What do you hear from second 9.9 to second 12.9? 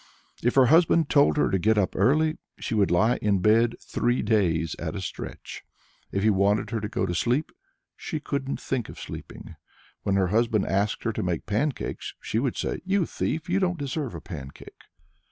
When her husband asked her to make pancakes, she would say: